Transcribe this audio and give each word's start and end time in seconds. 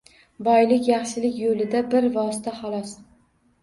Boylik 0.47 0.87
yaxshilik 0.93 1.39
yo‘lida 1.43 1.85
bir 1.95 2.11
vosita, 2.19 2.59
xalos. 2.61 3.01